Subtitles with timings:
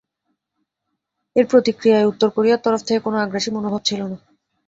[1.35, 4.17] এর প্রতিক্রিয়ায় উত্তর কোরিয়ার তরফ থেকে কোনো আগ্রাসী মনোভাব ছিল না।